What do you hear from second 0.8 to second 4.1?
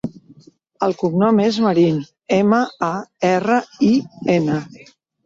El cognom és Marin: ema, a, erra, i,